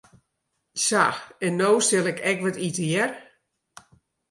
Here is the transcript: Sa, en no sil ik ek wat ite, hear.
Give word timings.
Sa, 0.85 1.03
en 1.45 1.55
no 1.59 1.69
sil 1.87 2.05
ik 2.11 2.19
ek 2.31 2.39
wat 2.45 2.57
ite, 2.67 2.85
hear. 2.91 3.11